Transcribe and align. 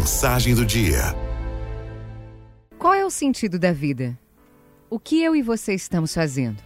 Mensagem 0.00 0.54
do 0.54 0.64
dia. 0.64 1.14
Qual 2.78 2.94
é 2.94 3.04
o 3.04 3.10
sentido 3.10 3.58
da 3.58 3.70
vida? 3.70 4.18
O 4.88 4.98
que 4.98 5.22
eu 5.22 5.36
e 5.36 5.42
você 5.42 5.74
estamos 5.74 6.14
fazendo? 6.14 6.62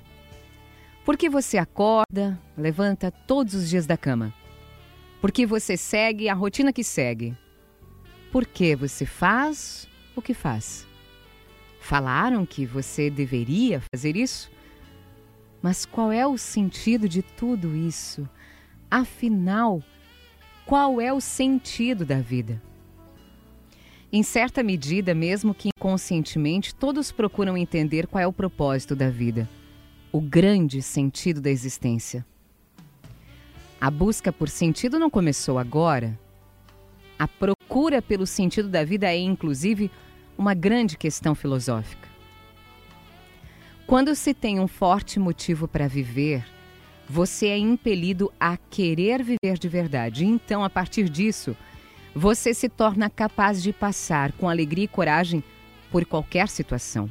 Por 1.05 1.17
que 1.17 1.29
você 1.29 1.59
acorda, 1.59 2.41
levanta 2.57 3.11
todos 3.11 3.55
os 3.55 3.69
dias 3.69 3.87
da 3.87 3.97
cama? 3.97 4.33
Por 5.21 5.33
que 5.33 5.45
você 5.45 5.77
segue 5.77 6.29
a 6.29 6.33
rotina 6.33 6.73
que 6.73 6.85
segue? 6.85 7.37
Por 8.31 8.47
que 8.47 8.77
você 8.77 9.05
faz 9.05 9.89
o 10.15 10.23
que 10.23 10.33
faz? 10.33 10.87
Falaram 11.81 12.47
que 12.47 12.65
você 12.65 13.11
deveria 13.11 13.83
fazer 13.93 14.17
isso? 14.17 14.49
Mas 15.61 15.85
qual 15.85 16.13
é 16.13 16.25
o 16.25 16.39
sentido 16.39 17.09
de 17.09 17.21
tudo 17.21 17.75
isso? 17.75 18.29
Afinal, 18.89 19.83
qual 20.65 21.01
é 21.01 21.13
o 21.13 21.21
sentido 21.21 22.07
da 22.07 22.21
vida? 22.21 22.63
Em 24.17 24.23
certa 24.23 24.63
medida, 24.63 25.13
mesmo 25.13 25.53
que 25.53 25.71
inconscientemente, 25.77 26.73
todos 26.73 27.11
procuram 27.11 27.57
entender 27.57 28.07
qual 28.07 28.23
é 28.23 28.27
o 28.29 28.33
propósito 28.33 28.95
da 28.95 29.11
vida, 29.11 29.51
o 30.13 30.21
grande 30.21 30.81
sentido 30.83 31.41
da 31.41 31.51
existência. 31.51 32.25
A 33.81 33.91
busca 33.91 34.33
por 34.33 34.49
sentido 34.49 35.01
não 35.01 35.11
começou 35.11 35.59
agora. 35.59 36.17
A 37.19 37.27
procura 37.27 38.01
pelo 38.01 38.25
sentido 38.25 38.69
da 38.69 38.85
vida 38.85 39.13
é, 39.13 39.19
inclusive, 39.19 39.91
uma 40.39 40.55
grande 40.55 40.97
questão 40.97 41.35
filosófica. 41.35 42.09
Quando 43.85 44.15
se 44.15 44.33
tem 44.33 44.61
um 44.61 44.69
forte 44.69 45.19
motivo 45.19 45.67
para 45.67 45.89
viver, 45.89 46.47
você 47.09 47.49
é 47.49 47.59
impelido 47.59 48.33
a 48.39 48.57
querer 48.57 49.25
viver 49.25 49.59
de 49.59 49.69
verdade. 49.69 50.25
Então, 50.25 50.63
a 50.63 50.71
partir 50.71 51.09
disso, 51.09 51.57
você 52.15 52.55
se 52.55 52.69
torna 52.69 53.11
capaz 53.11 53.63
de 53.63 53.73
passar 53.73 54.33
com 54.33 54.49
alegria 54.49 54.85
e 54.85 54.89
coragem 54.89 55.43
por 55.91 56.05
qualquer 56.05 56.49
situação, 56.49 57.11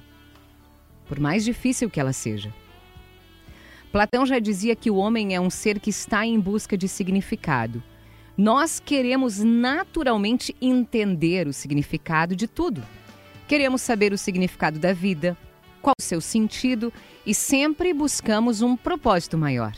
por 1.08 1.20
mais 1.20 1.44
difícil 1.44 1.90
que 1.90 2.00
ela 2.00 2.14
seja. 2.14 2.54
Platão 3.92 4.26
já 4.26 4.40
dizia 4.40 4.76
que 4.76 4.90
o 4.90 4.96
homem 4.96 5.36
é 5.36 5.40
um 5.40 5.50
ser 5.50 5.80
que 5.80 5.90
está 5.90 6.26
em 6.26 6.40
busca 6.40 6.78
de 6.78 6.88
significado. 6.88 7.84
Nós 8.36 8.80
queremos 8.80 9.40
naturalmente 9.40 10.56
entender 10.60 11.48
o 11.48 11.54
significado 11.54 12.36
de 12.36 12.48
tudo. 12.48 12.82
Queremos 13.48 13.82
saber 13.82 14.12
o 14.12 14.18
significado 14.18 14.80
da 14.80 14.94
vida, 14.94 15.38
qual 15.82 15.94
o 16.00 16.02
seu 16.02 16.20
sentido 16.20 16.92
e 17.26 17.36
sempre 17.36 17.94
buscamos 17.94 18.62
um 18.62 18.76
propósito 18.76 19.38
maior. 19.38 19.74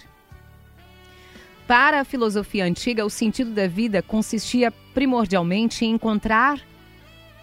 Para 1.67 2.02
a 2.02 2.05
filosofia 2.05 2.63
antiga, 2.63 3.03
o 3.03 3.09
sentido 3.09 3.49
da 3.49 3.67
vida 3.67 4.02
consistia 4.03 4.71
primordialmente 4.94 5.83
em 5.83 5.94
encontrar 5.94 6.61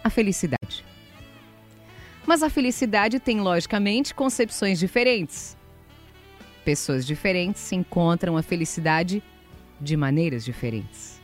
a 0.01 0.09
felicidade. 0.09 0.85
Mas 2.25 2.41
a 2.41 2.49
felicidade 2.49 3.19
tem, 3.19 3.41
logicamente, 3.41 4.15
concepções 4.15 4.79
diferentes. 4.79 5.57
Pessoas 6.63 7.05
diferentes 7.05 7.69
encontram 7.73 8.37
a 8.37 8.41
felicidade 8.41 9.21
de 9.79 9.97
maneiras 9.97 10.45
diferentes. 10.45 11.21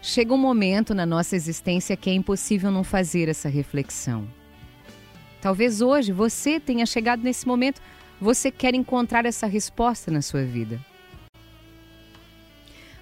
Chega 0.00 0.32
um 0.32 0.38
momento 0.38 0.94
na 0.94 1.04
nossa 1.04 1.36
existência 1.36 1.94
que 1.94 2.08
é 2.08 2.14
impossível 2.14 2.70
não 2.70 2.82
fazer 2.82 3.28
essa 3.28 3.50
reflexão. 3.50 4.26
Talvez 5.42 5.82
hoje 5.82 6.10
você 6.10 6.58
tenha 6.58 6.86
chegado 6.86 7.22
nesse 7.22 7.46
momento, 7.46 7.82
você 8.18 8.50
quer 8.50 8.74
encontrar 8.74 9.26
essa 9.26 9.46
resposta 9.46 10.10
na 10.10 10.22
sua 10.22 10.42
vida. 10.42 10.80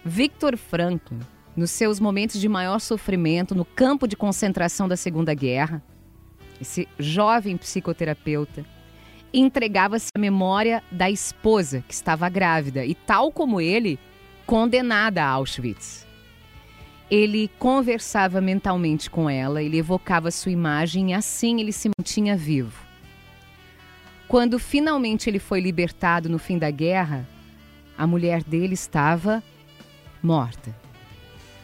Victor 0.09 0.57
Frankl, 0.57 1.17
nos 1.57 1.73
seus 1.73 1.99
momentos 1.99 2.41
de 2.41 2.49
maior 2.49 2.79
sofrimento 2.79 3.57
no 3.57 3.65
campo 3.65 4.07
de 4.07 4.15
concentração 4.15 4.87
da 4.87 4.97
Segunda 4.97 5.35
Guerra, 5.35 5.83
esse 6.61 6.87
jovem 6.97 7.57
psicoterapeuta, 7.57 8.65
entregava-se 9.35 10.11
à 10.17 10.19
memória 10.21 10.81
da 10.93 11.11
esposa 11.11 11.83
que 11.89 11.93
estava 11.93 12.29
grávida 12.29 12.87
e, 12.87 12.95
tal 12.95 13.33
como 13.33 13.61
ele, 13.61 13.99
condenada 14.47 15.25
a 15.25 15.29
Auschwitz. 15.29 16.07
Ele 17.11 17.51
conversava 17.59 18.41
mentalmente 18.41 19.11
com 19.11 19.29
ela, 19.29 19.61
ele 19.61 19.79
evocava 19.79 20.31
sua 20.31 20.53
imagem 20.53 21.11
e 21.11 21.15
assim 21.15 21.61
ele 21.61 21.73
se 21.73 21.91
mantinha 21.99 22.37
vivo. 22.37 22.81
Quando 24.29 24.57
finalmente 24.61 25.29
ele 25.29 25.41
foi 25.41 25.61
libertado 25.61 26.29
no 26.29 26.39
fim 26.39 26.59
da 26.59 26.71
guerra, 26.71 27.29
a 27.99 28.07
mulher 28.07 28.45
dele 28.45 28.75
estava 28.75 29.43
morta, 30.27 30.75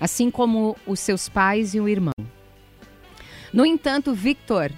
assim 0.01 0.31
como 0.31 0.77
os 0.87 1.01
seus 1.01 1.29
pais 1.29 1.75
e 1.75 1.81
o 1.81 1.89
irmão. 1.89 2.15
No 3.53 3.67
entanto, 3.67 4.15
Victor 4.15 4.73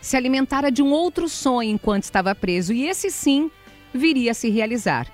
se 0.00 0.16
alimentara 0.16 0.70
de 0.70 0.82
um 0.82 0.90
outro 0.90 1.28
sonho 1.28 1.70
enquanto 1.70 2.02
estava 2.02 2.34
preso, 2.34 2.72
e 2.72 2.88
esse 2.88 3.08
sim 3.10 3.48
viria 3.94 4.32
a 4.32 4.34
se 4.34 4.50
realizar. 4.50 5.06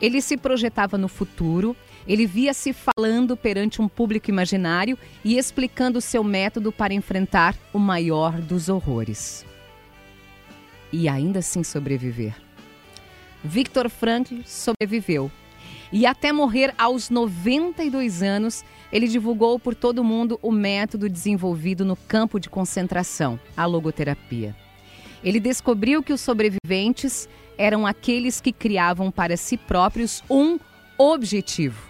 Ele 0.00 0.22
se 0.22 0.36
projetava 0.36 0.96
no 0.96 1.08
futuro, 1.08 1.76
ele 2.06 2.24
via-se 2.24 2.72
falando 2.72 3.36
perante 3.36 3.82
um 3.82 3.88
público 3.88 4.30
imaginário 4.30 4.96
e 5.24 5.36
explicando 5.36 6.00
seu 6.00 6.22
método 6.22 6.70
para 6.70 6.94
enfrentar 6.94 7.56
o 7.72 7.78
maior 7.80 8.40
dos 8.40 8.68
horrores. 8.68 9.44
E 10.92 11.08
ainda 11.08 11.40
assim 11.40 11.64
sobreviver. 11.64 12.34
Victor 13.42 13.90
Frankl 13.90 14.40
sobreviveu. 14.44 15.30
E 15.92 16.04
até 16.04 16.32
morrer 16.32 16.74
aos 16.76 17.08
92 17.08 18.22
anos, 18.22 18.64
ele 18.92 19.08
divulgou 19.08 19.58
por 19.58 19.74
todo 19.74 20.04
mundo 20.04 20.38
o 20.42 20.52
método 20.52 21.08
desenvolvido 21.08 21.84
no 21.84 21.96
campo 21.96 22.38
de 22.38 22.50
concentração, 22.50 23.40
a 23.56 23.64
logoterapia. 23.64 24.54
Ele 25.24 25.40
descobriu 25.40 26.02
que 26.02 26.12
os 26.12 26.20
sobreviventes 26.20 27.28
eram 27.56 27.86
aqueles 27.86 28.40
que 28.40 28.52
criavam 28.52 29.10
para 29.10 29.36
si 29.36 29.56
próprios 29.56 30.22
um 30.30 30.58
objetivo, 30.96 31.88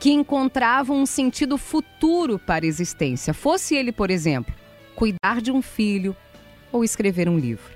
que 0.00 0.10
encontravam 0.10 1.00
um 1.00 1.06
sentido 1.06 1.56
futuro 1.56 2.38
para 2.38 2.64
a 2.64 2.68
existência. 2.68 3.32
Fosse 3.32 3.76
ele, 3.76 3.92
por 3.92 4.10
exemplo, 4.10 4.52
cuidar 4.96 5.40
de 5.40 5.52
um 5.52 5.62
filho 5.62 6.16
ou 6.72 6.82
escrever 6.82 7.28
um 7.28 7.38
livro. 7.38 7.72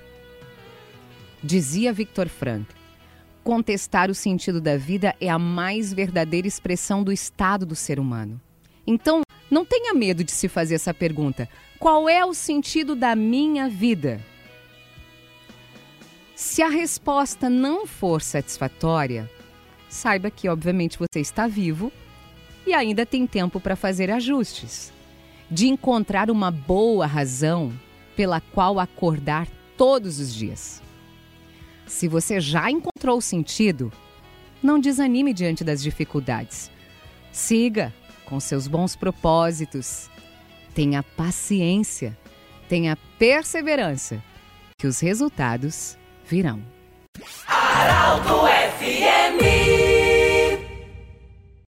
Dizia 1.41 1.93
Victor 1.93 2.27
Frankl, 2.27 2.78
contestar 3.49 4.11
o 4.11 4.13
sentido 4.13 4.61
da 4.61 4.77
vida 4.77 5.15
é 5.19 5.27
a 5.27 5.39
mais 5.39 5.91
verdadeira 5.91 6.47
expressão 6.47 7.03
do 7.03 7.11
estado 7.11 7.65
do 7.65 7.75
ser 7.75 7.99
humano. 7.99 8.39
Então, 8.85 9.23
não 9.49 9.65
tenha 9.65 9.91
medo 9.91 10.23
de 10.23 10.31
se 10.31 10.47
fazer 10.47 10.75
essa 10.75 10.93
pergunta: 10.93 11.49
qual 11.79 12.07
é 12.07 12.23
o 12.23 12.31
sentido 12.31 12.95
da 12.95 13.15
minha 13.15 13.67
vida? 13.67 14.23
Se 16.35 16.61
a 16.61 16.69
resposta 16.69 17.49
não 17.49 17.87
for 17.87 18.21
satisfatória, 18.21 19.27
saiba 19.89 20.29
que, 20.29 20.47
obviamente, 20.47 20.99
você 20.99 21.19
está 21.19 21.47
vivo 21.47 21.91
e 22.67 22.73
ainda 22.75 23.03
tem 23.03 23.25
tempo 23.25 23.59
para 23.59 23.75
fazer 23.75 24.11
ajustes, 24.11 24.93
de 25.49 25.67
encontrar 25.67 26.29
uma 26.29 26.51
boa 26.51 27.07
razão 27.07 27.73
pela 28.15 28.39
qual 28.39 28.79
acordar 28.79 29.47
todos 29.75 30.19
os 30.19 30.35
dias. 30.35 30.83
Se 31.89 32.07
você 32.07 32.39
já 32.39 32.69
encontrou 32.69 33.17
o 33.17 33.21
sentido, 33.21 33.91
não 34.61 34.79
desanime 34.79 35.33
diante 35.33 35.63
das 35.63 35.81
dificuldades. 35.81 36.69
Siga 37.31 37.93
com 38.25 38.39
seus 38.39 38.67
bons 38.67 38.95
propósitos. 38.95 40.09
Tenha 40.73 41.01
paciência, 41.01 42.17
tenha 42.69 42.95
perseverança, 43.17 44.23
que 44.77 44.85
os 44.85 44.99
resultados 44.99 45.97
virão. 46.25 46.61
Araldo 47.47 48.47